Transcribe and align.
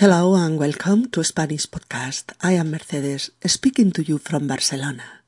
Hello 0.00 0.36
and 0.36 0.60
welcome 0.60 1.10
to 1.10 1.24
Spanish 1.24 1.66
Podcast. 1.66 2.30
I 2.40 2.52
am 2.52 2.70
Mercedes, 2.70 3.32
speaking 3.44 3.90
to 3.90 4.02
you 4.04 4.18
from 4.18 4.46
Barcelona. 4.46 5.24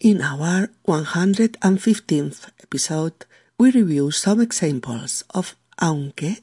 In 0.00 0.22
our 0.22 0.70
115th 0.86 2.48
episode, 2.62 3.26
we 3.58 3.70
review 3.70 4.10
some 4.10 4.40
examples 4.40 5.26
of 5.34 5.56
aunque 5.76 6.42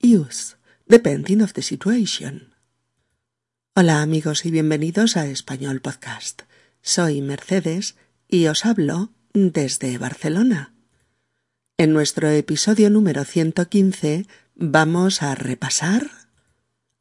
use, 0.00 0.56
depending 0.88 1.40
of 1.40 1.54
the 1.54 1.62
situation. 1.62 2.52
Hola 3.76 4.02
amigos 4.02 4.44
y 4.44 4.50
bienvenidos 4.50 5.16
a 5.16 5.28
Español 5.28 5.80
Podcast. 5.82 6.42
Soy 6.82 7.22
Mercedes 7.22 7.94
y 8.26 8.48
os 8.48 8.64
hablo 8.64 9.10
desde 9.32 9.98
Barcelona. 9.98 10.74
En 11.78 11.92
nuestro 11.92 12.28
episodio 12.28 12.90
número 12.90 13.24
115 13.24 14.26
vamos 14.56 15.22
a 15.22 15.36
repasar 15.36 16.23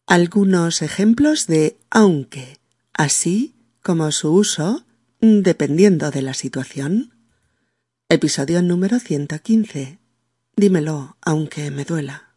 algunos 0.05 0.81
ejemplos 0.81 1.47
de 1.47 1.77
aunque, 1.89 2.59
así 2.93 3.55
como 3.81 4.11
su 4.11 4.33
uso 4.33 4.85
dependiendo 5.21 6.11
de 6.11 6.21
la 6.21 6.33
situación. 6.33 7.13
Episodio 8.09 8.61
número 8.61 8.99
115. 8.99 9.99
Dímelo, 10.55 11.17
aunque 11.21 11.71
me 11.71 11.85
duela. 11.85 12.35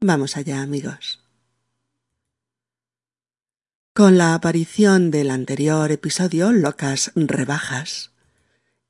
Vamos 0.00 0.36
allá, 0.36 0.60
amigos. 0.62 1.24
Con 3.94 4.18
la 4.18 4.34
aparición 4.34 5.10
del 5.10 5.30
anterior 5.30 5.90
episodio, 5.90 6.52
Locas 6.52 7.10
Rebajas, 7.16 8.12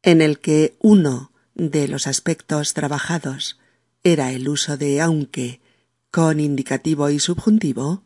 en 0.03 0.21
el 0.21 0.41
que 0.41 0.77
uno 0.81 1.33
de 1.55 1.89
los 1.89 2.07
aspectos 2.07 2.75
trabajados 2.75 3.59
era 4.03 4.33
el 4.33 4.49
uso 4.49 4.77
de 4.77 5.01
aunque 5.01 5.61
con 6.11 6.41
indicativo 6.41 7.11
y 7.11 7.19
subjuntivo, 7.19 8.05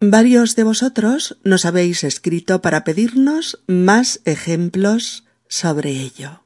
varios 0.00 0.56
de 0.56 0.64
vosotros 0.64 1.38
nos 1.44 1.64
habéis 1.64 2.04
escrito 2.04 2.62
para 2.62 2.84
pedirnos 2.84 3.62
más 3.66 4.20
ejemplos 4.24 5.24
sobre 5.48 5.90
ello. 5.90 6.44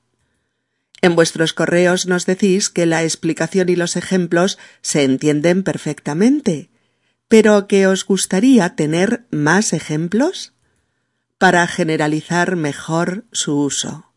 En 1.01 1.15
vuestros 1.15 1.53
correos 1.53 2.07
nos 2.07 2.27
decís 2.27 2.71
que 2.71 2.87
la 2.87 3.03
explicación 3.03 3.69
y 3.69 3.77
los 3.77 3.97
ejemplos 3.97 4.59
se 4.81 5.05
entienden 5.05 5.63
perfectamente, 5.63 6.71
pero 7.29 7.69
que 7.69 7.87
os 7.87 8.05
gustaría 8.07 8.75
tener 8.75 9.27
más 9.31 9.73
ejemplos 9.73 10.55
para 11.39 11.67
generalizar 11.67 12.57
mejor 12.57 13.27
su 13.33 13.59
uso. 13.61 14.13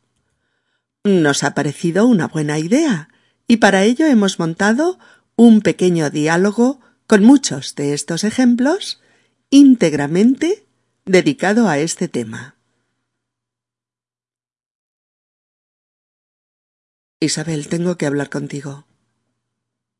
Nos 1.03 1.43
ha 1.43 1.53
parecido 1.53 2.07
una 2.07 2.27
buena 2.27 2.57
idea 2.57 3.09
y 3.47 3.57
para 3.57 3.83
ello 3.83 4.05
hemos 4.05 4.39
montado 4.39 4.97
un 5.37 5.61
pequeño 5.61 6.09
diálogo 6.09 6.81
con 7.05 7.23
muchos 7.23 7.75
de 7.75 7.93
estos 7.93 8.25
ejemplos 8.25 9.01
íntegramente 9.49 10.65
dedicado 11.05 11.69
a 11.69 11.77
este 11.77 12.09
tema. 12.09 12.55
Isabel, 17.19 17.67
tengo 17.67 17.97
que 17.97 18.05
hablar 18.05 18.29
contigo. 18.29 18.85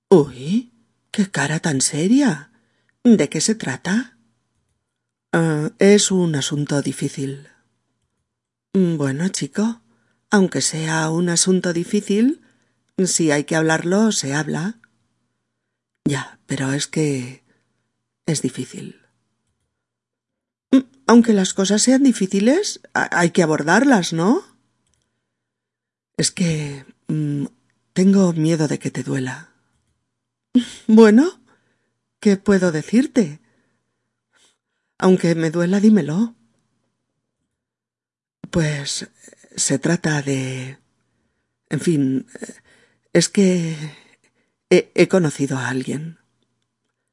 Uy, 0.10 0.74
qué 1.12 1.30
cara 1.30 1.60
tan 1.60 1.82
seria. 1.82 2.52
¿De 3.04 3.30
qué 3.30 3.40
se 3.40 3.56
trata? 3.56 4.18
Ah, 5.32 5.72
es 5.80 6.12
un 6.12 6.36
asunto 6.36 6.82
difícil. 6.82 7.48
Bueno, 8.74 9.28
chico, 9.30 9.82
aunque 10.30 10.62
sea 10.62 11.10
un 11.10 11.30
asunto 11.30 11.74
difícil, 11.74 12.42
si 13.04 13.32
hay 13.32 13.44
que 13.46 13.56
hablarlo, 13.56 14.12
se 14.12 14.34
habla. 14.34 14.80
Ya, 16.08 16.40
pero 16.46 16.72
es 16.72 16.88
que 16.88 17.44
es 18.26 18.42
difícil. 18.42 19.02
Mm, 20.72 20.84
aunque 21.06 21.34
las 21.34 21.54
cosas 21.54 21.82
sean 21.82 22.04
difíciles, 22.04 22.80
hay 22.94 23.32
que 23.32 23.44
abordarlas, 23.44 24.14
¿no? 24.14 24.42
Es 26.16 26.32
que 26.32 26.86
mm, 27.10 27.48
tengo 27.92 28.32
miedo 28.32 28.70
de 28.70 28.80
que 28.80 28.92
te 28.92 29.04
duela. 29.04 29.54
Bueno, 30.88 31.42
¿qué 32.22 32.38
puedo 32.38 32.72
decirte? 32.72 33.42
Aunque 34.98 35.36
me 35.36 35.52
duela, 35.52 35.82
dímelo. 35.82 36.36
Pues 38.50 39.10
se 39.56 39.78
trata 39.78 40.22
de... 40.22 40.78
En 41.70 41.82
fin, 41.82 42.28
es 43.12 43.28
que 43.28 43.76
he, 44.70 45.08
conocido 45.08 45.58
a 45.58 45.70
alguien. 45.70 46.20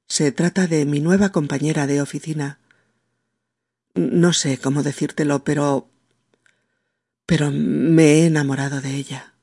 Se 0.08 0.32
trata 0.32 0.66
de 0.66 0.84
mi 0.84 1.00
nueva 1.00 1.30
compañera 1.30 1.86
de 1.86 2.02
oficina. 2.02 2.58
No 3.94 4.32
sé 4.32 4.58
cómo 4.58 4.82
decírtelo, 4.82 5.44
pero... 5.44 5.88
pero 7.26 7.50
me 7.50 8.04
he 8.04 8.26
enamorado 8.26 8.80
de 8.80 8.94
ella. 8.94 9.34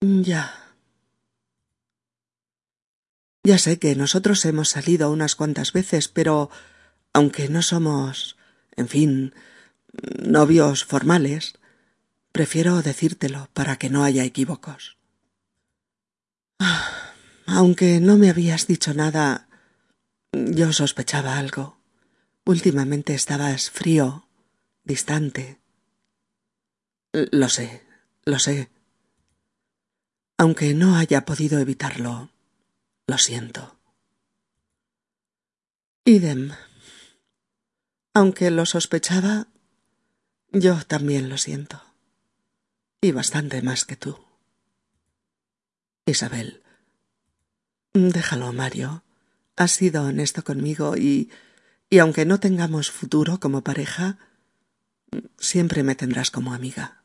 Ya. 0.00 0.66
Ya 3.44 3.58
sé 3.58 3.78
que 3.78 3.94
nosotros 3.94 4.44
hemos 4.44 4.70
salido 4.70 5.10
unas 5.10 5.36
cuantas 5.36 5.72
veces, 5.72 6.08
pero 6.08 6.50
aunque 7.12 7.48
no 7.48 7.62
somos, 7.62 8.36
en 8.74 8.88
fin, 8.88 9.34
novios 10.22 10.84
formales, 10.84 11.54
prefiero 12.32 12.82
decírtelo 12.82 13.48
para 13.54 13.76
que 13.76 13.88
no 13.88 14.04
haya 14.04 14.24
equívocos. 14.24 14.96
Aunque 17.46 18.00
no 18.00 18.16
me 18.16 18.30
habías 18.30 18.66
dicho 18.66 18.92
nada, 18.94 19.48
yo 20.32 20.72
sospechaba 20.72 21.38
algo. 21.38 21.78
Últimamente 22.44 23.14
estabas 23.14 23.70
frío, 23.70 24.28
distante. 24.84 25.58
Lo 27.12 27.48
sé, 27.48 27.82
lo 28.24 28.38
sé. 28.38 28.68
Aunque 30.38 30.74
no 30.74 30.96
haya 30.96 31.24
podido 31.24 31.58
evitarlo, 31.58 32.30
lo 33.06 33.18
siento. 33.18 33.78
Idem. 36.04 36.52
Aunque 38.12 38.50
lo 38.50 38.66
sospechaba, 38.66 39.48
yo 40.52 40.84
también 40.86 41.28
lo 41.28 41.38
siento. 41.38 41.82
Y 43.00 43.12
bastante 43.12 43.62
más 43.62 43.84
que 43.84 43.96
tú. 43.96 44.25
Isabel. 46.06 46.62
Déjalo, 47.92 48.52
Mario. 48.52 49.02
Has 49.56 49.72
sido 49.72 50.04
honesto 50.04 50.44
conmigo 50.44 50.96
y, 50.96 51.30
y 51.90 51.98
aunque 51.98 52.24
no 52.24 52.38
tengamos 52.38 52.90
futuro 52.92 53.40
como 53.40 53.64
pareja, 53.64 54.18
siempre 55.38 55.82
me 55.82 55.96
tendrás 55.96 56.30
como 56.30 56.54
amiga. 56.54 57.02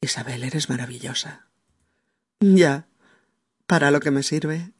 Isabel, 0.00 0.44
eres 0.44 0.68
maravillosa. 0.68 1.48
Ya, 2.40 2.86
para 3.66 3.90
lo 3.90 4.00
que 4.00 4.12
me 4.12 4.22
sirve. 4.22 4.72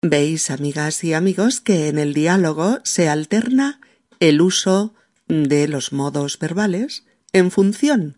Veis, 0.00 0.50
amigas 0.50 1.02
y 1.02 1.14
amigos, 1.14 1.60
que 1.60 1.88
en 1.88 1.98
el 1.98 2.14
diálogo 2.14 2.78
se 2.84 3.08
alterna 3.08 3.80
el 4.20 4.42
uso 4.42 4.94
de 5.26 5.66
los 5.66 5.92
modos 5.92 6.38
verbales 6.38 7.04
en 7.34 7.50
función 7.50 8.16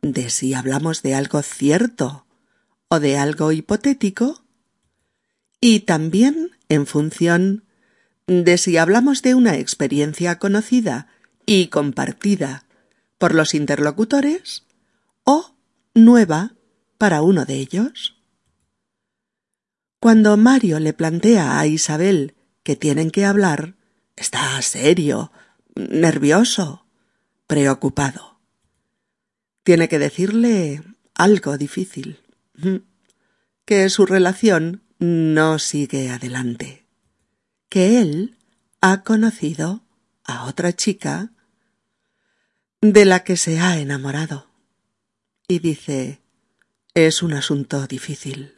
de 0.00 0.30
si 0.30 0.54
hablamos 0.54 1.02
de 1.02 1.14
algo 1.14 1.42
cierto 1.42 2.26
o 2.88 2.98
de 2.98 3.18
algo 3.18 3.52
hipotético 3.52 4.42
y 5.60 5.80
también 5.80 6.52
en 6.70 6.86
función 6.86 7.64
de 8.26 8.56
si 8.56 8.78
hablamos 8.78 9.20
de 9.20 9.34
una 9.34 9.58
experiencia 9.58 10.38
conocida 10.38 11.08
y 11.44 11.66
compartida 11.66 12.64
por 13.18 13.34
los 13.34 13.54
interlocutores 13.54 14.64
o 15.24 15.54
nueva 15.94 16.54
para 16.96 17.20
uno 17.20 17.44
de 17.44 17.56
ellos. 17.56 18.16
Cuando 20.00 20.38
Mario 20.38 20.80
le 20.80 20.94
plantea 20.94 21.60
a 21.60 21.66
Isabel 21.66 22.34
que 22.62 22.76
tienen 22.76 23.10
que 23.10 23.26
hablar, 23.26 23.74
está 24.16 24.60
serio, 24.62 25.32
nervioso, 25.74 26.86
preocupado. 27.46 28.33
Tiene 29.64 29.88
que 29.88 29.98
decirle 29.98 30.82
algo 31.14 31.58
difícil, 31.58 32.20
que 33.64 33.88
su 33.88 34.06
relación 34.06 34.82
no 34.98 35.58
sigue 35.58 36.10
adelante, 36.10 36.86
que 37.68 38.00
él 38.00 38.36
ha 38.80 39.02
conocido 39.02 39.82
a 40.22 40.44
otra 40.44 40.74
chica 40.74 41.32
de 42.82 43.06
la 43.06 43.24
que 43.24 43.38
se 43.38 43.58
ha 43.58 43.78
enamorado. 43.78 44.46
Y 45.48 45.58
dice, 45.60 46.20
es 46.92 47.22
un 47.22 47.32
asunto 47.32 47.86
difícil. 47.86 48.54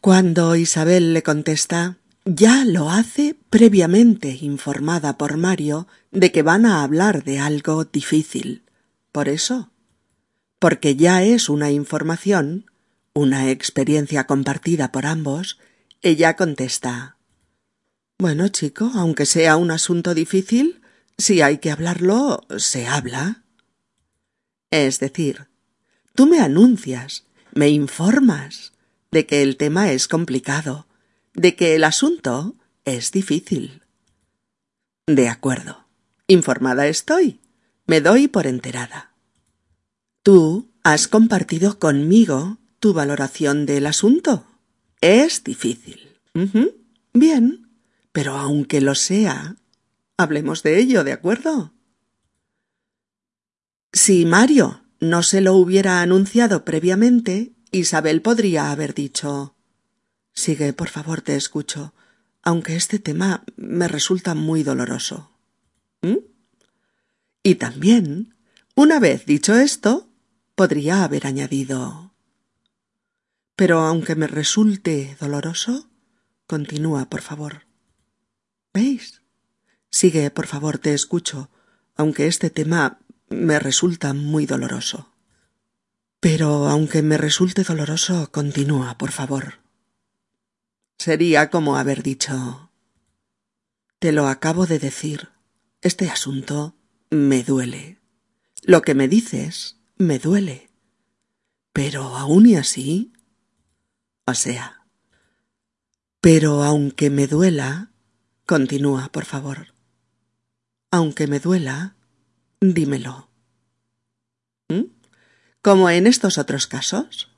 Cuando 0.00 0.56
Isabel 0.56 1.14
le 1.14 1.22
contesta, 1.22 1.98
ya 2.24 2.64
lo 2.64 2.90
hace 2.90 3.36
previamente 3.50 4.36
informada 4.40 5.16
por 5.16 5.36
Mario 5.36 5.86
de 6.10 6.32
que 6.32 6.42
van 6.42 6.66
a 6.66 6.82
hablar 6.82 7.22
de 7.22 7.38
algo 7.38 7.84
difícil. 7.84 8.64
Por 9.12 9.28
eso, 9.28 9.70
porque 10.58 10.96
ya 10.96 11.22
es 11.22 11.48
una 11.48 11.70
información 11.70 12.70
una 13.12 13.50
experiencia 13.50 14.26
compartida 14.26 14.92
por 14.92 15.06
ambos, 15.06 15.58
ella 16.02 16.36
contesta 16.36 17.16
Bueno, 18.18 18.48
chico, 18.48 18.90
aunque 18.94 19.26
sea 19.26 19.56
un 19.56 19.70
asunto 19.70 20.14
difícil, 20.14 20.82
si 21.16 21.40
hay 21.40 21.58
que 21.58 21.70
hablarlo, 21.70 22.46
se 22.58 22.86
habla. 22.86 23.44
Es 24.70 25.00
decir, 25.00 25.48
tú 26.14 26.26
me 26.26 26.40
anuncias, 26.40 27.24
me 27.52 27.70
informas 27.70 28.72
de 29.10 29.26
que 29.26 29.42
el 29.42 29.56
tema 29.56 29.90
es 29.90 30.06
complicado, 30.06 30.86
de 31.34 31.56
que 31.56 31.74
el 31.74 31.84
asunto 31.84 32.56
es 32.84 33.10
difícil. 33.10 33.82
De 35.06 35.28
acuerdo. 35.28 35.86
Informada 36.26 36.86
estoy. 36.86 37.40
Me 37.90 38.00
doy 38.00 38.28
por 38.28 38.46
enterada. 38.46 39.16
Tú 40.22 40.70
has 40.84 41.08
compartido 41.08 41.80
conmigo 41.80 42.58
tu 42.78 42.92
valoración 42.92 43.66
del 43.66 43.84
asunto. 43.84 44.46
Es 45.00 45.42
difícil. 45.42 46.16
Bien. 47.12 47.66
Pero 48.12 48.36
aunque 48.36 48.80
lo 48.80 48.94
sea, 48.94 49.56
hablemos 50.16 50.62
de 50.62 50.78
ello, 50.78 51.02
¿de 51.02 51.10
acuerdo? 51.10 51.72
Si 53.92 54.24
Mario 54.24 54.84
no 55.00 55.24
se 55.24 55.40
lo 55.40 55.54
hubiera 55.54 56.00
anunciado 56.00 56.64
previamente, 56.64 57.56
Isabel 57.72 58.22
podría 58.22 58.70
haber 58.70 58.94
dicho 58.94 59.56
Sigue, 60.32 60.72
por 60.74 60.90
favor, 60.90 61.22
te 61.22 61.34
escucho, 61.34 61.92
aunque 62.40 62.76
este 62.76 63.00
tema 63.00 63.42
me 63.56 63.88
resulta 63.88 64.36
muy 64.36 64.62
doloroso. 64.62 65.32
¿Mm? 66.02 66.29
Y 67.42 67.54
también, 67.54 68.34
una 68.74 69.00
vez 69.00 69.24
dicho 69.24 69.54
esto, 69.54 70.08
podría 70.54 71.04
haber 71.04 71.26
añadido 71.26 72.14
Pero 73.56 73.80
aunque 73.80 74.14
me 74.14 74.26
resulte 74.26 75.16
doloroso, 75.20 75.88
continúa, 76.46 77.08
por 77.08 77.22
favor. 77.22 77.66
¿Veis? 78.74 79.22
Sigue, 79.90 80.30
por 80.30 80.46
favor, 80.46 80.78
te 80.78 80.94
escucho, 80.94 81.50
aunque 81.96 82.26
este 82.26 82.50
tema 82.50 83.00
me 83.28 83.58
resulta 83.58 84.12
muy 84.12 84.46
doloroso. 84.46 85.12
Pero 86.20 86.68
aunque 86.68 87.02
me 87.02 87.16
resulte 87.16 87.62
doloroso, 87.64 88.30
continúa, 88.30 88.98
por 88.98 89.12
favor. 89.12 89.60
Sería 90.98 91.48
como 91.48 91.76
haber 91.76 92.02
dicho 92.02 92.70
Te 93.98 94.12
lo 94.12 94.28
acabo 94.28 94.66
de 94.66 94.78
decir. 94.78 95.30
Este 95.80 96.10
asunto 96.10 96.74
me 97.10 97.42
duele. 97.42 97.98
Lo 98.62 98.82
que 98.82 98.94
me 98.94 99.08
dices 99.08 99.76
me 99.98 100.18
duele. 100.18 100.70
Pero 101.72 102.16
aún 102.16 102.46
y 102.46 102.56
así. 102.56 103.12
O 104.26 104.34
sea. 104.34 104.86
Pero 106.20 106.62
aunque 106.62 107.10
me 107.10 107.26
duela. 107.26 107.90
Continúa, 108.46 109.10
por 109.12 109.24
favor. 109.24 109.74
Aunque 110.90 111.26
me 111.26 111.38
duela, 111.38 111.96
dímelo. 112.60 113.30
¿Mm? 114.68 114.86
Como 115.62 115.90
en 115.90 116.06
estos 116.06 116.38
otros 116.38 116.66
casos. 116.66 117.30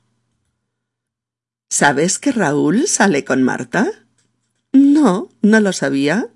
¿Sabes 1.69 2.19
que 2.19 2.31
Raúl 2.31 2.87
sale 2.87 3.25
con 3.25 3.43
Marta? 3.43 3.91
No, 4.71 5.29
no 5.41 5.59
lo 5.59 5.73
sabía. 5.73 6.29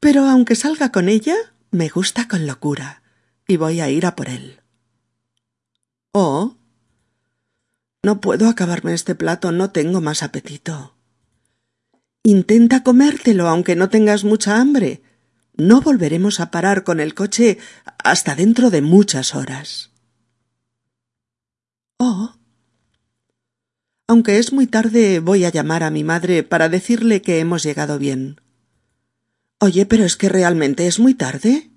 Pero 0.00 0.26
aunque 0.26 0.54
salga 0.54 0.92
con 0.92 1.08
ella, 1.08 1.36
me 1.70 1.88
gusta 1.88 2.28
con 2.28 2.46
locura, 2.46 3.02
y 3.46 3.56
voy 3.56 3.80
a 3.80 3.90
ir 3.90 4.06
a 4.06 4.16
por 4.16 4.28
él. 4.28 4.60
Oh. 6.12 6.56
No 8.02 8.20
puedo 8.20 8.48
acabarme 8.48 8.94
este 8.94 9.14
plato, 9.14 9.52
no 9.52 9.70
tengo 9.70 10.00
más 10.00 10.22
apetito. 10.22 10.96
Intenta 12.22 12.82
comértelo 12.82 13.48
aunque 13.48 13.76
no 13.76 13.88
tengas 13.88 14.24
mucha 14.24 14.60
hambre. 14.60 15.02
No 15.54 15.80
volveremos 15.80 16.40
a 16.40 16.50
parar 16.50 16.84
con 16.84 17.00
el 17.00 17.14
coche 17.14 17.58
hasta 18.02 18.34
dentro 18.34 18.70
de 18.70 18.82
muchas 18.82 19.34
horas. 19.34 19.90
Oh. 21.98 22.34
Aunque 24.08 24.38
es 24.38 24.52
muy 24.52 24.66
tarde, 24.66 25.20
voy 25.20 25.44
a 25.44 25.50
llamar 25.50 25.82
a 25.82 25.90
mi 25.90 26.02
madre 26.02 26.42
para 26.42 26.68
decirle 26.68 27.22
que 27.22 27.38
hemos 27.38 27.62
llegado 27.62 27.98
bien. 27.98 28.40
Oye, 29.60 29.86
pero 29.86 30.04
es 30.04 30.16
que 30.16 30.28
realmente 30.28 30.86
es 30.86 30.98
muy 30.98 31.14
tarde. 31.14 31.70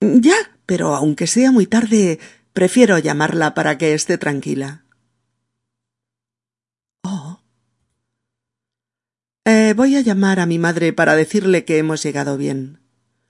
Ya, 0.00 0.36
pero 0.66 0.94
aunque 0.94 1.26
sea 1.26 1.52
muy 1.52 1.66
tarde, 1.66 2.18
prefiero 2.52 2.98
llamarla 2.98 3.54
para 3.54 3.76
que 3.78 3.94
esté 3.94 4.18
tranquila. 4.18 4.84
Oh. 7.02 7.40
Eh, 9.44 9.74
voy 9.76 9.96
a 9.96 10.00
llamar 10.00 10.40
a 10.40 10.46
mi 10.46 10.58
madre 10.58 10.92
para 10.92 11.14
decirle 11.14 11.64
que 11.64 11.78
hemos 11.78 12.02
llegado 12.02 12.36
bien. 12.36 12.80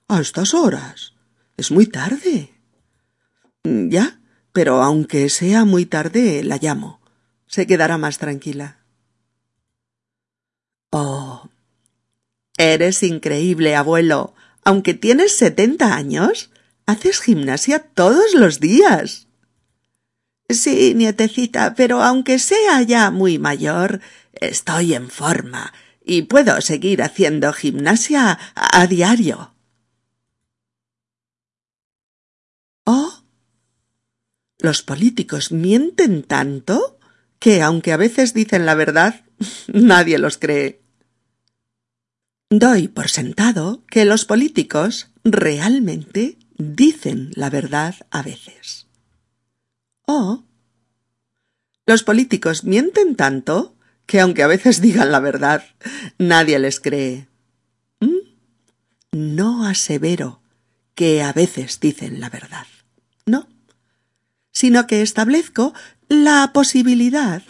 A 0.08 0.20
estas 0.20 0.54
horas. 0.54 1.14
Es 1.56 1.70
muy 1.70 1.86
tarde. 1.86 2.54
Ya, 3.64 4.20
pero 4.52 4.82
aunque 4.82 5.28
sea 5.28 5.64
muy 5.64 5.86
tarde, 5.86 6.42
la 6.44 6.56
llamo 6.56 7.00
se 7.50 7.66
quedará 7.66 7.98
más 7.98 8.18
tranquila. 8.18 8.78
Oh. 10.92 11.49
Eres 12.60 13.02
increíble, 13.02 13.74
abuelo. 13.74 14.34
Aunque 14.64 14.92
tienes 14.92 15.34
setenta 15.34 15.94
años, 15.94 16.50
haces 16.84 17.20
gimnasia 17.20 17.78
todos 17.78 18.34
los 18.34 18.60
días. 18.60 19.28
Sí, 20.50 20.92
nietecita, 20.94 21.74
pero 21.74 22.02
aunque 22.02 22.38
sea 22.38 22.82
ya 22.82 23.10
muy 23.10 23.38
mayor, 23.38 24.02
estoy 24.32 24.92
en 24.92 25.08
forma 25.08 25.72
y 26.04 26.22
puedo 26.22 26.60
seguir 26.60 27.02
haciendo 27.02 27.50
gimnasia 27.54 28.38
a 28.54 28.86
diario. 28.86 29.54
Oh. 32.84 33.22
¿Los 34.58 34.82
políticos 34.82 35.50
mienten 35.50 36.24
tanto? 36.24 36.98
que, 37.38 37.62
aunque 37.62 37.92
a 37.92 37.96
veces 37.96 38.34
dicen 38.34 38.66
la 38.66 38.74
verdad, 38.74 39.24
nadie 39.72 40.18
los 40.18 40.36
cree. 40.36 40.82
Doy 42.52 42.88
por 42.88 43.08
sentado 43.08 43.84
que 43.86 44.04
los 44.04 44.24
políticos 44.24 45.12
realmente 45.22 46.36
dicen 46.58 47.30
la 47.36 47.48
verdad 47.48 47.94
a 48.10 48.22
veces. 48.22 48.88
O 50.04 50.42
los 51.86 52.02
políticos 52.02 52.64
mienten 52.64 53.14
tanto 53.14 53.76
que 54.04 54.18
aunque 54.18 54.42
a 54.42 54.48
veces 54.48 54.80
digan 54.80 55.12
la 55.12 55.20
verdad, 55.20 55.64
nadie 56.18 56.58
les 56.58 56.80
cree. 56.80 57.28
¿Mm? 58.00 58.18
No 59.12 59.64
asevero 59.64 60.42
que 60.96 61.22
a 61.22 61.32
veces 61.32 61.78
dicen 61.78 62.18
la 62.18 62.30
verdad. 62.30 62.66
No. 63.26 63.46
Sino 64.50 64.88
que 64.88 65.02
establezco 65.02 65.72
la 66.08 66.50
posibilidad 66.52 67.44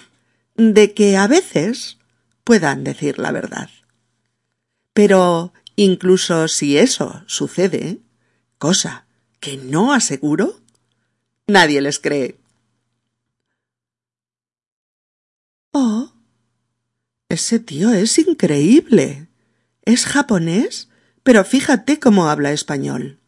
de 0.56 0.92
que 0.92 1.16
a 1.16 1.26
veces 1.26 1.96
puedan 2.44 2.84
decir 2.84 3.18
la 3.18 3.32
verdad. 3.32 3.70
Pero 4.92 5.52
incluso 5.76 6.48
si 6.48 6.76
eso 6.78 7.22
sucede, 7.26 8.00
cosa 8.58 9.06
que 9.40 9.56
no 9.56 9.92
aseguro, 9.92 10.60
nadie 11.46 11.80
les 11.80 11.98
cree. 11.98 12.38
Oh, 15.72 16.12
ese 17.28 17.60
tío 17.60 17.92
es 17.92 18.18
increíble. 18.18 19.28
Es 19.84 20.04
japonés, 20.04 20.88
pero 21.22 21.44
fíjate 21.44 22.00
cómo 22.00 22.28
habla 22.28 22.52
español. 22.52 23.20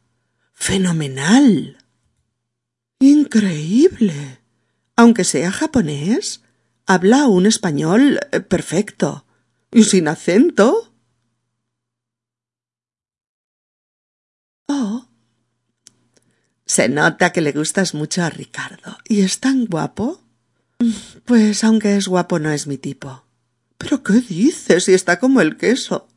Fenomenal. 0.52 1.78
Increíble. 2.99 4.40
Aunque 4.97 5.25
sea 5.25 5.50
japonés, 5.50 6.42
habla 6.87 7.26
un 7.26 7.47
español 7.47 8.21
eh, 8.33 8.40
perfecto 8.40 9.25
y 9.71 9.85
sin 9.85 10.09
acento. 10.09 10.92
Oh. 14.69 15.07
Se 16.73 16.88
nota 16.88 17.35
que 17.35 17.43
le 17.43 17.52
gustas 17.52 17.93
mucho 17.93 18.23
a 18.23 18.31
Ricardo. 18.31 18.97
¿Y 19.07 19.21
es 19.21 19.41
tan 19.41 19.67
guapo? 19.67 20.23
Pues 21.26 21.64
aunque 21.64 21.97
es 21.97 22.09
guapo 22.09 22.38
no 22.38 22.50
es 22.50 22.67
mi 22.67 22.79
tipo. 22.79 23.26
¿Pero 23.76 24.02
qué 24.02 24.14
dices 24.14 24.85
si 24.85 24.95
está 24.95 25.21
como 25.21 25.43
el 25.43 25.59
queso? 25.59 26.09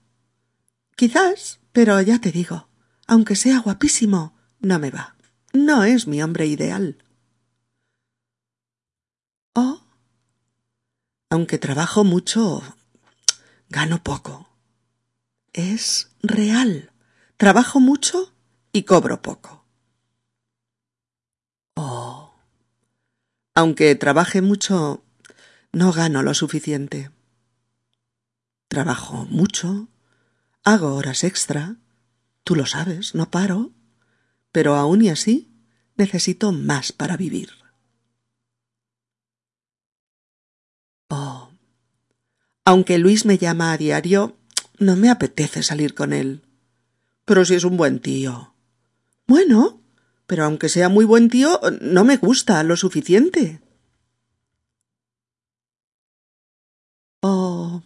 Quizás, 0.95 1.59
pero 1.73 1.99
ya 1.99 2.21
te 2.21 2.31
digo, 2.31 2.69
aunque 3.05 3.35
sea 3.35 3.59
guapísimo, 3.59 4.33
no 4.61 4.79
me 4.79 4.91
va. 4.91 5.17
No 5.51 5.83
es 5.83 6.07
mi 6.07 6.23
hombre 6.23 6.45
ideal. 6.45 7.03
Oh. 9.55 9.81
Aunque 11.29 11.57
trabajo 11.57 12.05
mucho, 12.05 12.63
gano 13.67 14.01
poco. 14.01 14.47
Es 15.51 16.11
real. 16.23 16.93
Trabajo 17.35 17.81
mucho 17.81 18.33
y 18.71 18.83
cobro 18.83 19.21
poco. 19.21 19.64
Oh. 21.75 22.33
Aunque 23.53 23.95
trabaje 23.95 24.41
mucho, 24.41 25.03
no 25.71 25.91
gano 25.91 26.23
lo 26.23 26.33
suficiente. 26.33 27.11
Trabajo 28.67 29.25
mucho, 29.29 29.87
hago 30.63 30.95
horas 30.95 31.23
extra, 31.23 31.77
tú 32.43 32.55
lo 32.55 32.65
sabes, 32.65 33.15
no 33.15 33.29
paro, 33.29 33.71
pero 34.51 34.75
aún 34.75 35.01
y 35.01 35.09
así 35.09 35.51
necesito 35.95 36.51
más 36.51 36.91
para 36.91 37.17
vivir. 37.17 37.51
Oh. 41.09 41.49
Aunque 42.65 42.97
Luis 42.97 43.25
me 43.25 43.37
llama 43.37 43.71
a 43.71 43.77
diario, 43.77 44.37
no 44.79 44.95
me 44.95 45.09
apetece 45.09 45.61
salir 45.61 45.93
con 45.93 46.13
él. 46.13 46.41
Pero 47.25 47.45
si 47.45 47.55
es 47.55 47.63
un 47.63 47.77
buen 47.77 47.99
tío. 47.99 48.53
Bueno, 49.27 49.81
pero 50.27 50.43
aunque 50.45 50.69
sea 50.69 50.89
muy 50.89 51.05
buen 51.05 51.29
tío, 51.29 51.59
no 51.81 52.03
me 52.03 52.17
gusta 52.17 52.63
lo 52.63 52.77
suficiente. 52.77 53.61
Oh. 57.21 57.81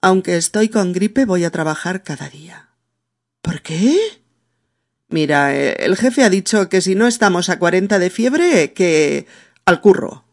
Aunque 0.00 0.36
estoy 0.36 0.68
con 0.68 0.92
gripe, 0.92 1.24
voy 1.24 1.44
a 1.44 1.50
trabajar 1.50 2.02
cada 2.02 2.28
día. 2.28 2.70
¿Por 3.40 3.62
qué? 3.62 3.96
Mira, 5.08 5.54
el 5.54 5.96
jefe 5.96 6.24
ha 6.24 6.30
dicho 6.30 6.68
que 6.68 6.80
si 6.80 6.94
no 6.94 7.06
estamos 7.06 7.48
a 7.48 7.58
cuarenta 7.58 7.98
de 7.98 8.10
fiebre, 8.10 8.72
que 8.72 9.26
al 9.64 9.80
curro. 9.80 10.24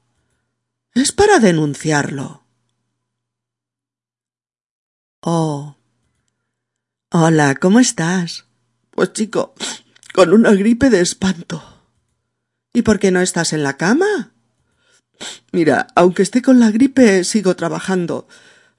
Es 0.94 1.12
para 1.12 1.40
denunciarlo. 1.40 2.44
Oh. 5.22 5.76
Hola, 7.12 7.56
¿cómo 7.56 7.80
estás? 7.80 8.46
Pues 8.90 9.14
chico, 9.14 9.54
con 10.13 10.32
una 10.32 10.51
gripe 10.53 10.89
de 10.89 11.01
espanto. 11.01 11.63
¿Y 12.72 12.84
por 12.84 13.00
qué 13.00 13.12
no 13.12 13.20
estás 13.20 13.51
en 13.51 13.63
la 13.63 13.77
cama? 13.77 14.32
Mira, 15.51 15.88
aunque 15.96 16.24
esté 16.24 16.41
con 16.41 16.60
la 16.60 16.72
gripe, 16.72 17.24
sigo 17.24 17.55
trabajando. 17.55 18.27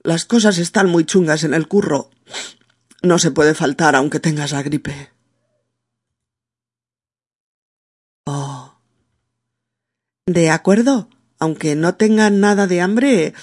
Las 0.02 0.24
cosas 0.24 0.58
están 0.58 0.88
muy 0.88 1.04
chungas 1.04 1.44
en 1.44 1.54
el 1.54 1.68
curro. 1.68 2.10
No 3.02 3.18
se 3.18 3.30
puede 3.30 3.54
faltar 3.54 3.96
aunque 3.96 4.20
tengas 4.20 4.52
la 4.52 4.62
gripe. 4.62 5.10
Oh. 8.26 8.74
De 10.26 10.50
acuerdo. 10.50 11.08
Aunque 11.40 11.74
no 11.74 11.96
tenga 11.96 12.30
nada 12.30 12.66
de 12.66 12.80
hambre, 12.80 13.34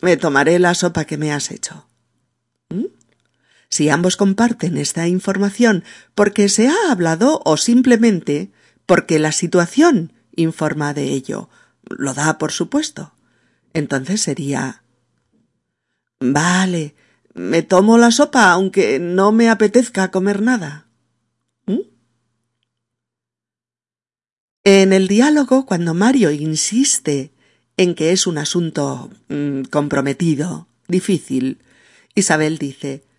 me 0.00 0.16
tomaré 0.16 0.58
la 0.58 0.74
sopa 0.74 1.06
que 1.06 1.16
me 1.16 1.32
has 1.32 1.50
hecho. 1.50 1.88
Si 3.72 3.88
ambos 3.88 4.18
comparten 4.18 4.76
esta 4.76 5.08
información 5.08 5.82
porque 6.14 6.50
se 6.50 6.68
ha 6.68 6.90
hablado 6.90 7.40
o 7.46 7.56
simplemente 7.56 8.52
porque 8.84 9.18
la 9.18 9.32
situación 9.32 10.12
informa 10.36 10.92
de 10.92 11.04
ello, 11.04 11.48
lo 11.88 12.12
da 12.12 12.36
por 12.36 12.52
supuesto, 12.52 13.14
entonces 13.72 14.20
sería 14.20 14.82
Vale, 16.20 16.94
me 17.32 17.62
tomo 17.62 17.96
la 17.96 18.10
sopa 18.10 18.52
aunque 18.52 18.98
no 18.98 19.32
me 19.32 19.48
apetezca 19.48 20.10
comer 20.10 20.42
nada. 20.42 20.86
¿Mm? 21.64 21.80
En 24.64 24.92
el 24.92 25.08
diálogo, 25.08 25.64
cuando 25.64 25.94
Mario 25.94 26.30
insiste 26.30 27.32
en 27.78 27.94
que 27.94 28.12
es 28.12 28.26
un 28.26 28.36
asunto 28.36 29.08
mm, 29.28 29.62
comprometido, 29.70 30.68
difícil, 30.88 31.62
Isabel 32.14 32.58
dice 32.58 33.10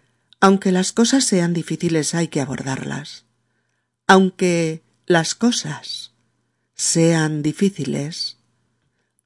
aunque 0.43 0.73
las 0.73 0.91
cosas 0.91 1.23
sean 1.23 1.53
difíciles 1.53 2.13
hay 2.13 2.27
que 2.27 2.41
abordarlas. 2.41 3.23
Aunque 4.07 4.83
las 5.05 5.35
cosas 5.35 6.11
sean 6.75 7.41
difíciles, 7.41 8.39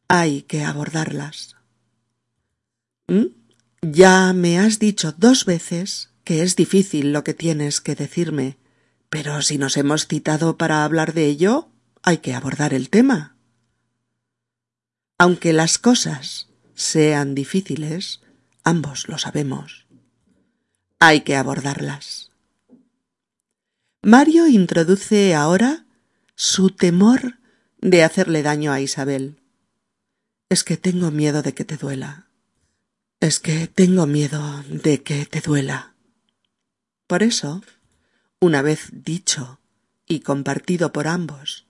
hay 0.08 0.44
que 0.44 0.64
abordarlas. 0.64 1.56
¿Mm? 3.08 3.34
Ya 3.82 4.32
me 4.34 4.60
has 4.60 4.78
dicho 4.78 5.12
dos 5.12 5.46
veces 5.46 6.12
que 6.24 6.44
es 6.44 6.56
difícil 6.56 7.14
lo 7.14 7.24
que 7.24 7.34
tienes 7.34 7.82
que 7.82 7.96
decirme, 7.96 8.60
pero 9.10 9.42
si 9.42 9.58
nos 9.58 9.76
hemos 9.78 10.06
citado 10.06 10.56
para 10.56 10.84
hablar 10.84 11.16
de 11.16 11.26
ello, 11.26 11.68
hay 12.04 12.20
que 12.20 12.36
abordar 12.36 12.76
el 12.76 12.92
tema. 12.92 13.36
Aunque 15.18 15.52
las 15.52 15.80
cosas 15.80 16.50
sean 16.76 17.34
difíciles, 17.34 18.22
ambos 18.64 19.08
lo 19.08 19.18
sabemos. 19.18 19.87
Hay 21.00 21.22
que 21.22 21.36
abordarlas. 21.36 22.32
Mario 24.02 24.48
introduce 24.48 25.36
ahora 25.36 25.86
su 26.34 26.72
temor 26.72 27.38
de 27.80 28.04
hacerle 28.04 28.42
daño 28.42 28.72
a 28.72 28.82
Isabel. 28.82 29.40
Es 30.50 30.64
que 30.64 30.76
tengo 30.76 31.12
miedo 31.12 31.44
de 31.44 31.54
que 31.54 31.66
te 31.66 31.78
duela. 31.78 32.28
Es 33.20 33.40
que 33.40 33.68
tengo 33.68 34.08
miedo 34.08 34.64
de 34.70 35.04
que 35.04 35.28
te 35.28 35.42
duela. 35.42 35.94
Por 37.06 37.22
eso, 37.22 37.62
una 38.40 38.64
vez 38.64 38.90
dicho 38.92 39.60
y 40.08 40.22
compartido 40.22 40.94
por 40.94 41.08
ambos 41.08 41.68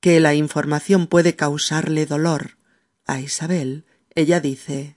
que 0.00 0.18
la 0.18 0.34
información 0.34 1.06
puede 1.06 1.36
causarle 1.36 2.04
dolor 2.04 2.58
a 3.04 3.20
Isabel, 3.20 3.84
ella 4.16 4.40
dice 4.40 4.96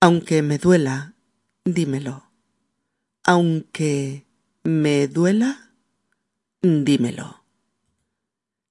Aunque 0.00 0.40
me 0.40 0.56
duela, 0.56 1.14
dímelo. 1.64 2.27
Aunque 3.28 4.24
me 4.64 5.06
duela, 5.06 5.70
dímelo. 6.62 7.44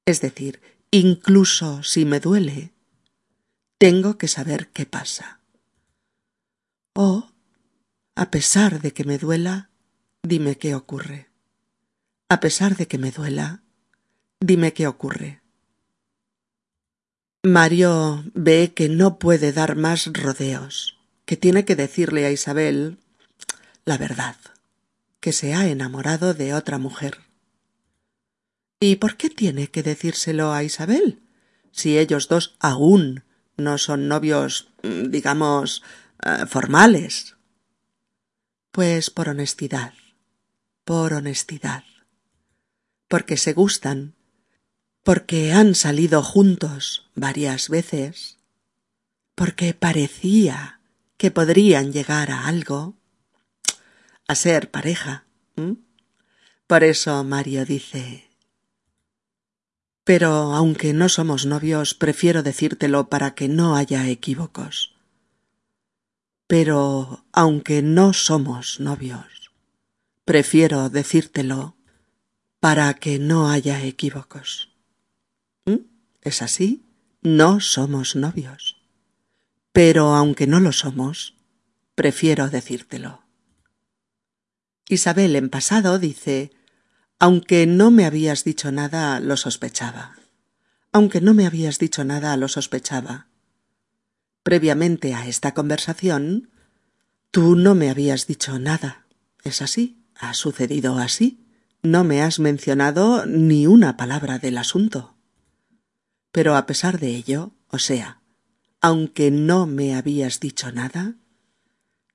Es 0.07 0.19
decir, 0.19 0.61
incluso 0.89 1.83
si 1.83 2.05
me 2.05 2.19
duele, 2.19 2.73
tengo 3.77 4.17
que 4.17 4.27
saber 4.27 4.69
qué 4.69 4.87
pasa. 4.87 5.41
Oh, 6.95 7.29
a 8.15 8.31
pesar 8.31 8.81
de 8.81 8.93
que 8.93 9.03
me 9.03 9.19
duela, 9.19 9.69
dime 10.23 10.57
qué 10.57 10.73
ocurre. 10.73 11.29
A 12.27 12.39
pesar 12.39 12.77
de 12.77 12.87
que 12.87 12.97
me 12.97 13.11
duela, 13.11 13.61
dime 14.39 14.73
qué 14.73 14.87
ocurre. 14.87 15.43
Mario 17.43 18.23
ve 18.33 18.73
que 18.73 18.89
no 18.89 19.19
puede 19.19 19.53
dar 19.53 19.75
más 19.75 20.07
rodeos, 20.11 20.97
que 21.25 21.37
tiene 21.37 21.63
que 21.63 21.75
decirle 21.75 22.25
a 22.25 22.31
Isabel 22.31 22.97
la 23.87 23.97
verdad, 23.97 24.35
que 25.21 25.31
se 25.31 25.53
ha 25.53 25.65
enamorado 25.65 26.33
de 26.33 26.53
otra 26.53 26.77
mujer. 26.77 27.19
¿Y 28.81 28.97
por 28.97 29.15
qué 29.15 29.29
tiene 29.29 29.69
que 29.69 29.81
decírselo 29.81 30.51
a 30.51 30.61
Isabel? 30.65 31.21
Si 31.71 31.97
ellos 31.97 32.27
dos 32.27 32.57
aún 32.59 33.23
no 33.55 33.77
son 33.77 34.09
novios, 34.09 34.73
digamos, 34.83 35.83
eh, 36.21 36.45
formales. 36.47 37.37
Pues 38.71 39.09
por 39.09 39.29
honestidad, 39.29 39.93
por 40.83 41.13
honestidad, 41.13 41.85
porque 43.07 43.37
se 43.37 43.53
gustan, 43.53 44.15
porque 45.01 45.53
han 45.53 45.75
salido 45.75 46.23
juntos 46.23 47.09
varias 47.15 47.69
veces, 47.69 48.37
porque 49.33 49.73
parecía 49.73 50.81
que 51.15 51.31
podrían 51.31 51.93
llegar 51.93 52.31
a 52.31 52.47
algo, 52.47 52.96
a 54.27 54.35
ser 54.35 54.71
pareja. 54.71 55.25
Por 56.67 56.83
eso 56.83 57.23
Mario 57.23 57.65
dice 57.65 58.29
Pero 60.03 60.53
aunque 60.53 60.93
no 60.93 61.09
somos 61.09 61.45
novios, 61.45 61.93
prefiero 61.93 62.43
decírtelo 62.43 63.09
para 63.09 63.35
que 63.35 63.47
no 63.47 63.75
haya 63.75 64.07
equívocos. 64.09 64.95
Pero 66.47 67.25
aunque 67.31 67.81
no 67.81 68.13
somos 68.13 68.79
novios, 68.79 69.51
prefiero 70.25 70.89
decírtelo 70.89 71.75
para 72.59 72.93
que 72.95 73.19
no 73.19 73.49
haya 73.49 73.83
equívocos. 73.83 74.69
¿Es 76.21 76.41
así? 76.41 76.83
No 77.21 77.61
somos 77.61 78.15
novios. 78.15 78.77
Pero 79.71 80.15
aunque 80.15 80.47
no 80.47 80.59
lo 80.59 80.71
somos, 80.73 81.35
prefiero 81.95 82.49
decírtelo. 82.49 83.26
Isabel 84.89 85.35
en 85.35 85.49
pasado 85.49 85.99
dice 85.99 86.51
aunque 87.19 87.65
no 87.65 87.89
me 87.89 88.05
habías 88.05 88.43
dicho 88.43 88.71
nada, 88.71 89.19
lo 89.19 89.37
sospechaba. 89.37 90.15
Aunque 90.91 91.19
no 91.19 91.33
me 91.33 91.47
habías 91.47 91.79
dicho 91.79 92.03
nada, 92.03 92.37
lo 92.37 92.47
sospechaba. 92.47 93.27
Previamente 94.43 95.15
a 95.15 95.27
esta 95.27 95.55
conversación, 95.55 96.51
tú 97.31 97.55
no 97.55 97.73
me 97.73 97.89
habías 97.89 98.27
dicho 98.27 98.59
nada. 98.59 99.07
¿Es 99.43 99.63
así? 99.63 100.05
¿Ha 100.15 100.35
sucedido 100.35 100.99
así? 100.99 101.43
No 101.81 102.03
me 102.03 102.21
has 102.21 102.39
mencionado 102.39 103.25
ni 103.25 103.65
una 103.65 103.97
palabra 103.97 104.37
del 104.37 104.59
asunto. 104.59 105.17
Pero 106.31 106.55
a 106.55 106.67
pesar 106.67 106.99
de 106.99 107.15
ello, 107.15 107.55
o 107.67 107.79
sea, 107.79 108.21
aunque 108.79 109.31
no 109.31 109.65
me 109.65 109.95
habías 109.95 110.39
dicho 110.39 110.71
nada, 110.71 111.15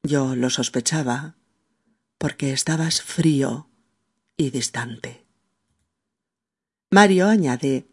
yo 0.05 0.37
lo 0.37 0.49
sospechaba, 0.49 1.37
porque 2.23 2.53
estabas 2.53 3.03
frío 3.03 3.69
y 4.37 4.51
distante. 4.51 5.27
Mario 6.89 7.27
añade, 7.27 7.89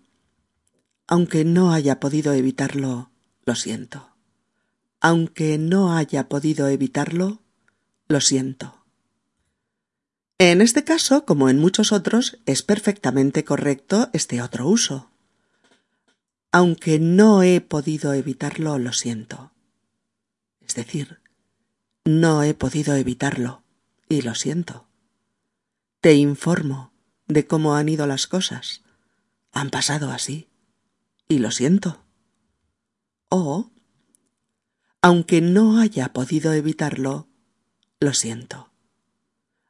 aunque 1.08 1.44
no 1.46 1.74
haya 1.74 2.00
podido 2.00 2.34
evitarlo, 2.34 3.10
lo 3.44 3.56
siento. 3.56 4.16
Aunque 5.02 5.58
no 5.58 5.98
haya 5.98 6.30
podido 6.30 6.68
evitarlo, 6.68 7.42
lo 8.08 8.22
siento. 8.22 8.86
En 10.38 10.62
este 10.62 10.84
caso, 10.84 11.26
como 11.26 11.50
en 11.50 11.58
muchos 11.58 11.92
otros, 11.92 12.38
es 12.46 12.62
perfectamente 12.62 13.44
correcto 13.44 14.12
este 14.14 14.44
otro 14.44 14.70
uso. 14.70 15.10
Aunque 16.52 17.00
no 17.00 17.42
he 17.42 17.62
podido 17.62 18.14
evitarlo, 18.14 18.78
lo 18.78 18.94
siento. 18.94 19.54
Es 20.62 20.76
decir, 20.76 21.20
no 22.06 22.44
he 22.44 22.54
podido 22.54 22.94
evitarlo 22.96 23.64
y 24.10 24.24
lo 24.24 24.36
siento. 24.36 24.88
Te 26.02 26.16
informo 26.16 26.92
de 27.28 27.48
cómo 27.48 27.76
han 27.76 27.88
ido 27.88 28.08
las 28.08 28.28
cosas. 28.28 28.82
Han 29.52 29.70
pasado 29.70 30.12
así 30.12 30.50
y 31.28 31.38
lo 31.38 31.52
siento. 31.52 32.04
O, 33.30 33.70
aunque 35.02 35.40
no 35.40 35.80
haya 35.80 36.12
podido 36.12 36.52
evitarlo, 36.54 37.28
lo 38.00 38.14
siento. 38.14 38.72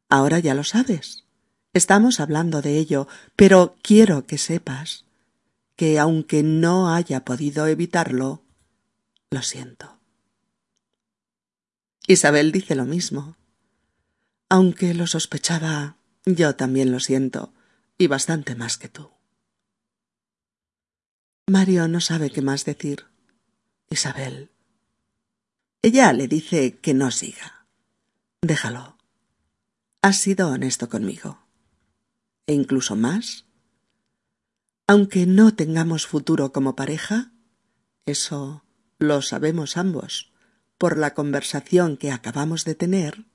Ahora 0.08 0.40
ya 0.40 0.56
lo 0.56 0.64
sabes. 0.64 1.26
Estamos 1.74 2.20
hablando 2.20 2.62
de 2.62 2.78
ello, 2.78 3.08
pero 3.36 3.76
quiero 3.84 4.26
que 4.26 4.38
sepas 4.38 5.06
que 5.76 6.00
aunque 6.00 6.42
no 6.44 6.94
haya 6.94 7.24
podido 7.26 7.68
evitarlo, 7.68 8.42
lo 9.30 9.42
siento. 9.44 10.00
Isabel 12.08 12.52
dice 12.52 12.76
lo 12.76 12.86
mismo. 12.86 13.36
Aunque 14.50 14.94
lo 14.96 15.06
sospechaba, 15.06 15.98
yo 16.26 16.56
también 16.56 16.92
lo 16.92 17.00
siento, 17.00 17.54
y 17.98 18.08
bastante 18.08 18.56
más 18.56 18.78
que 18.78 18.90
tú. 18.90 19.12
Mario 21.48 21.88
no 21.88 22.02
sabe 22.02 22.30
qué 22.32 22.42
más 22.42 22.66
decir. 22.66 23.06
Isabel. 23.90 24.52
Ella 25.82 26.14
le 26.14 26.28
dice 26.28 26.78
que 26.80 26.94
no 26.94 27.10
siga. 27.12 27.66
Déjalo. 28.42 28.98
Has 30.02 30.18
sido 30.20 30.50
honesto 30.50 30.90
conmigo. 30.90 31.40
E 32.48 32.54
incluso 32.54 32.96
más. 32.96 33.46
Aunque 34.88 35.26
no 35.26 35.56
tengamos 35.56 36.08
futuro 36.08 36.52
como 36.52 36.76
pareja, 36.76 37.32
eso 38.06 38.64
lo 38.98 39.22
sabemos 39.22 39.78
ambos 39.78 40.32
por 40.78 40.98
la 40.98 41.14
conversación 41.14 41.98
que 41.98 42.12
acabamos 42.12 42.66
de 42.66 42.76
tener, 42.76 43.26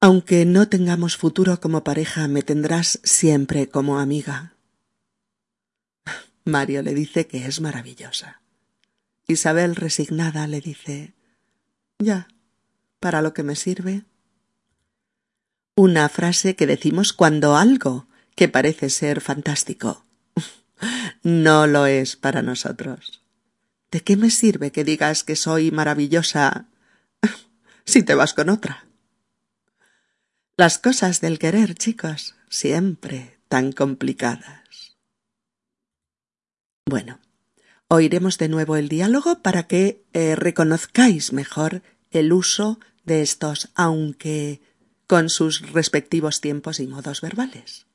aunque 0.00 0.46
no 0.46 0.68
tengamos 0.68 1.16
futuro 1.16 1.60
como 1.60 1.84
pareja, 1.84 2.26
me 2.26 2.42
tendrás 2.42 3.00
siempre 3.04 3.68
como 3.68 3.98
amiga. 3.98 4.54
Mario 6.44 6.82
le 6.82 6.94
dice 6.94 7.26
que 7.26 7.46
es 7.46 7.60
maravillosa. 7.60 8.40
Isabel, 9.26 9.76
resignada, 9.76 10.46
le 10.46 10.60
dice 10.60 11.14
Ya, 11.98 12.28
para 12.98 13.20
lo 13.20 13.34
que 13.34 13.42
me 13.42 13.56
sirve. 13.56 14.04
Una 15.76 16.08
frase 16.08 16.56
que 16.56 16.66
decimos 16.66 17.12
cuando 17.12 17.56
algo 17.56 18.08
que 18.34 18.48
parece 18.48 18.88
ser 18.88 19.20
fantástico 19.20 20.04
no 21.22 21.66
lo 21.66 21.84
es 21.86 22.16
para 22.16 22.42
nosotros. 22.42 23.22
¿De 23.90 24.00
qué 24.00 24.16
me 24.16 24.30
sirve 24.30 24.72
que 24.72 24.84
digas 24.84 25.24
que 25.24 25.36
soy 25.36 25.70
maravillosa 25.70 26.68
si 27.84 28.02
te 28.02 28.14
vas 28.14 28.32
con 28.32 28.48
otra? 28.48 28.89
Las 30.60 30.76
cosas 30.76 31.22
del 31.22 31.38
querer, 31.38 31.74
chicos, 31.74 32.34
siempre 32.50 33.38
tan 33.48 33.72
complicadas. 33.72 34.98
Bueno, 36.84 37.18
oiremos 37.88 38.36
de 38.36 38.50
nuevo 38.50 38.76
el 38.76 38.90
diálogo 38.90 39.40
para 39.40 39.66
que 39.66 40.04
eh, 40.12 40.36
reconozcáis 40.36 41.32
mejor 41.32 41.82
el 42.10 42.34
uso 42.34 42.78
de 43.04 43.22
estos 43.22 43.70
aunque 43.74 44.60
con 45.06 45.30
sus 45.30 45.62
respectivos 45.72 46.42
tiempos 46.42 46.78
y 46.78 46.86
modos 46.86 47.22
verbales. 47.22 47.86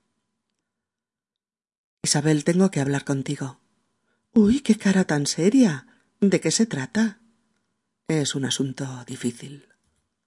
Isabel, 2.01 2.43
tengo 2.43 2.71
que 2.71 2.80
hablar 2.80 3.06
contigo. 3.06 3.60
Uy, 4.34 4.62
qué 4.62 4.75
cara 4.75 5.04
tan 5.04 5.28
seria. 5.28 5.86
¿De 6.19 6.41
qué 6.41 6.49
se 6.49 6.65
trata? 6.65 7.19
Es 8.08 8.34
un 8.34 8.45
asunto 8.45 9.04
difícil. 9.06 9.67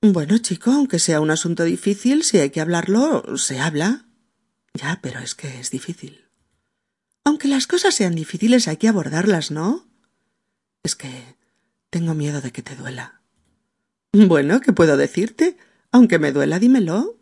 Bueno, 0.00 0.38
chico, 0.38 0.70
aunque 0.70 1.00
sea 1.00 1.20
un 1.20 1.30
asunto 1.30 1.64
difícil, 1.64 2.22
si 2.22 2.38
hay 2.38 2.50
que 2.50 2.61
hablarlo, 2.61 3.37
se 3.37 3.58
habla. 3.58 4.06
Ya, 4.72 5.00
pero 5.02 5.18
es 5.18 5.34
que 5.34 5.58
es 5.58 5.70
difícil. 5.70 6.24
Aunque 7.24 7.48
las 7.48 7.66
cosas 7.66 7.94
sean 7.94 8.14
difíciles, 8.14 8.68
hay 8.68 8.76
que 8.76 8.88
abordarlas, 8.88 9.50
¿no? 9.50 9.88
Es 10.84 10.94
que 10.94 11.37
tengo 11.90 12.14
miedo 12.14 12.40
de 12.40 12.52
que 12.52 12.62
te 12.62 12.76
duela. 12.76 13.22
Bueno, 14.12 14.61
¿qué 14.61 14.72
puedo 14.72 14.96
decirte? 14.96 15.56
Aunque 15.90 16.18
me 16.18 16.32
duela, 16.32 16.58
dímelo. 16.58 17.18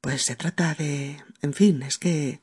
Pues 0.00 0.22
se 0.22 0.36
trata 0.36 0.74
de. 0.74 1.22
En 1.42 1.52
fin, 1.52 1.82
es 1.82 1.98
que 1.98 2.40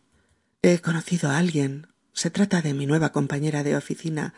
he 0.62 0.80
conocido 0.80 1.30
a 1.30 1.38
alguien. 1.38 1.88
Se 2.14 2.30
trata 2.30 2.62
de 2.62 2.74
mi 2.74 2.86
nueva 2.86 3.12
compañera 3.12 3.64
de 3.64 3.78
oficina. 3.78 4.34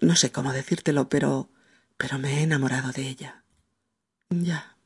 No 0.00 0.16
sé 0.16 0.32
cómo 0.32 0.52
decírtelo, 0.52 1.08
pero. 1.08 1.50
pero 1.96 2.18
me 2.18 2.40
he 2.40 2.42
enamorado 2.42 2.90
de 2.92 3.08
ella. 3.08 3.44
Ya. 4.30 4.76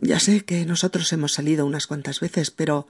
Ya 0.00 0.20
sé 0.20 0.44
que 0.44 0.66
nosotros 0.66 1.12
hemos 1.12 1.32
salido 1.32 1.64
unas 1.64 1.86
cuantas 1.86 2.20
veces, 2.20 2.50
pero 2.50 2.86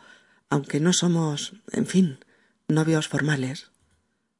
aunque 0.48 0.80
no 0.80 0.92
somos, 0.92 1.54
en 1.70 1.86
fin, 1.86 2.24
novios 2.68 3.08
formales, 3.08 3.70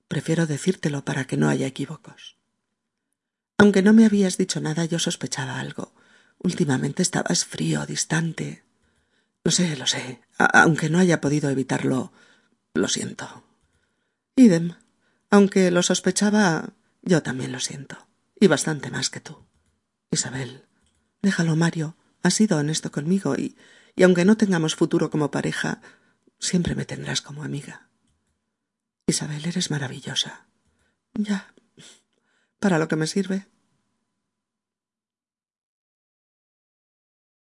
prefiero 0.09 0.46
decírtelo 0.46 1.05
para 1.05 1.27
que 1.27 1.37
no 1.37 1.48
haya 1.48 1.66
equívocos. 1.66 2.37
Aunque 3.59 3.83
no 3.83 3.92
me 3.92 4.05
habías 4.05 4.38
dicho 4.38 4.61
nada, 4.61 4.85
yo 4.85 4.98
sospechaba 4.98 5.61
algo. 5.61 5.94
Últimamente 6.38 7.03
estabas 7.03 7.44
frío, 7.44 7.87
distante. 7.87 8.64
Lo 9.44 9.53
sé, 9.53 9.77
lo 9.77 9.87
sé. 9.87 10.20
aunque 10.38 10.90
no 10.90 10.98
haya 10.98 11.20
podido 11.20 11.48
evitarlo, 11.51 12.12
lo 12.75 12.88
siento. 12.88 13.44
Idem. 14.37 14.75
Aunque 15.31 15.70
lo 15.70 15.83
sospechaba, 15.83 16.75
yo 17.03 17.22
también 17.22 17.53
lo 17.53 17.61
siento. 17.61 18.09
Y 18.38 18.48
bastante 18.48 18.90
más 18.90 19.11
que 19.11 19.20
tú. 19.20 19.46
Isabel, 20.11 20.64
Déjalo, 21.23 21.57
Mario. 21.57 21.97
Has 22.23 22.35
sido 22.35 22.59
honesto 22.59 22.93
conmigo 22.93 23.35
y, 23.37 23.57
y 23.97 24.03
aunque 24.03 24.25
no 24.25 24.37
tengamos 24.37 24.75
futuro 24.75 25.11
como 25.11 25.31
pareja, 25.31 25.81
siempre 26.39 26.75
me 26.75 26.85
tendrás 26.85 27.23
como 27.23 27.43
amiga. 27.43 27.89
Isabel, 29.07 29.45
eres 29.45 29.71
maravillosa. 29.71 30.47
Ya. 31.15 31.53
Para 32.59 32.79
lo 32.79 32.89
que 32.89 32.97
me 32.97 33.07
sirve. 33.07 33.47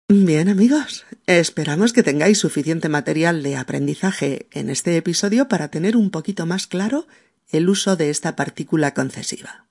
Bien, 0.08 0.48
amigos, 0.48 1.04
esperamos 1.26 1.92
que 1.92 2.04
tengáis 2.04 2.38
suficiente 2.38 2.88
material 2.88 3.42
de 3.42 3.56
aprendizaje 3.56 4.48
en 4.52 4.70
este 4.70 4.96
episodio 4.96 5.48
para 5.48 5.68
tener 5.68 5.96
un 5.96 6.10
poquito 6.10 6.46
más 6.46 6.68
claro 6.68 7.08
el 7.50 7.68
uso 7.68 7.96
de 7.96 8.10
esta 8.10 8.36
partícula 8.36 8.94
concesiva. 8.94 9.65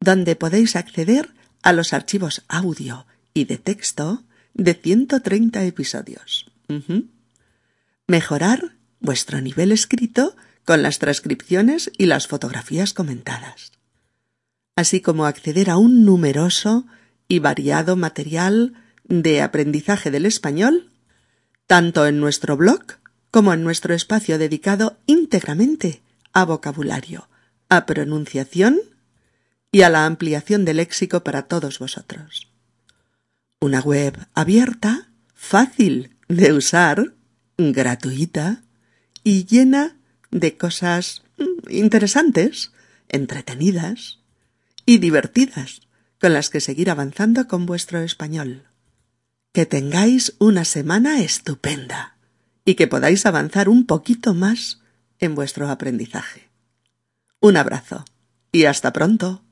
donde 0.00 0.36
podéis 0.36 0.76
acceder 0.76 1.32
a 1.62 1.72
los 1.72 1.94
archivos 1.94 2.42
audio 2.46 3.06
y 3.32 3.46
de 3.46 3.56
texto 3.56 4.24
de 4.52 4.74
130 4.74 5.64
episodios. 5.64 6.52
Mejorar 8.06 8.76
vuestro 9.00 9.40
nivel 9.40 9.72
escrito 9.72 10.36
con 10.66 10.82
las 10.82 10.98
transcripciones 10.98 11.90
y 11.96 12.04
las 12.04 12.28
fotografías 12.28 12.92
comentadas 12.92 13.79
así 14.80 15.00
como 15.00 15.26
acceder 15.26 15.70
a 15.70 15.76
un 15.76 16.04
numeroso 16.04 16.86
y 17.28 17.38
variado 17.38 17.96
material 17.96 18.74
de 19.04 19.42
aprendizaje 19.42 20.10
del 20.10 20.26
español, 20.26 20.90
tanto 21.66 22.06
en 22.06 22.18
nuestro 22.20 22.56
blog 22.56 22.82
como 23.30 23.52
en 23.52 23.62
nuestro 23.62 23.94
espacio 23.94 24.38
dedicado 24.38 24.98
íntegramente 25.06 26.02
a 26.32 26.44
vocabulario, 26.44 27.28
a 27.68 27.86
pronunciación 27.86 28.80
y 29.70 29.82
a 29.82 29.90
la 29.90 30.06
ampliación 30.06 30.64
del 30.64 30.78
léxico 30.78 31.22
para 31.22 31.42
todos 31.42 31.78
vosotros. 31.78 32.48
Una 33.60 33.80
web 33.80 34.16
abierta, 34.34 35.10
fácil 35.34 36.16
de 36.28 36.52
usar, 36.52 37.14
gratuita 37.56 38.62
y 39.22 39.44
llena 39.44 39.96
de 40.30 40.56
cosas 40.56 41.22
mm, 41.36 41.70
interesantes, 41.70 42.72
entretenidas, 43.08 44.19
y 44.86 44.98
divertidas 44.98 45.82
con 46.20 46.34
las 46.34 46.50
que 46.50 46.60
seguir 46.60 46.90
avanzando 46.90 47.48
con 47.48 47.66
vuestro 47.66 48.00
español. 48.00 48.64
Que 49.52 49.66
tengáis 49.66 50.34
una 50.38 50.64
semana 50.64 51.20
estupenda 51.20 52.16
y 52.64 52.74
que 52.74 52.86
podáis 52.86 53.26
avanzar 53.26 53.68
un 53.68 53.86
poquito 53.86 54.34
más 54.34 54.80
en 55.18 55.34
vuestro 55.34 55.68
aprendizaje. 55.68 56.48
Un 57.40 57.56
abrazo 57.56 58.04
y 58.52 58.64
hasta 58.64 58.92
pronto. 58.92 59.42